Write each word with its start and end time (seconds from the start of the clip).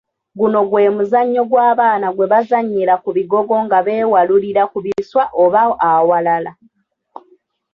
Guno 0.37 0.59
gwe 0.69 0.85
muzannyo 0.95 1.41
gw'abaana 1.49 2.07
gwe 2.15 2.25
bazannyira 2.31 2.93
ku 3.03 3.09
bigogo 3.17 3.55
nga 3.65 3.77
beewalurira 3.85 4.63
ku 4.71 4.77
biswa 4.85 5.23
oba 5.43 5.61
awalala. 5.89 6.51